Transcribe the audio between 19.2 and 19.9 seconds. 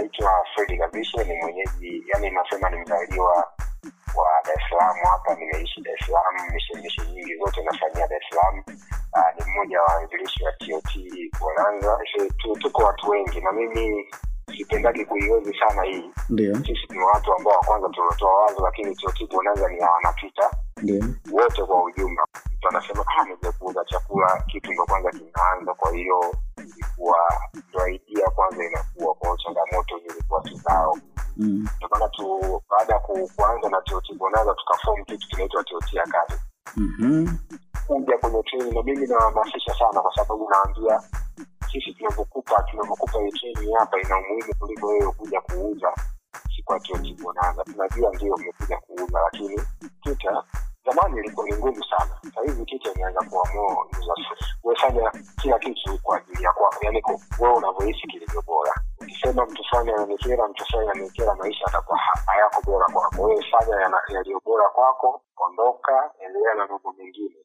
Bonanza ni ya